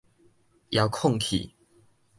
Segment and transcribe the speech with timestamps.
[0.71, 1.53] 遙控器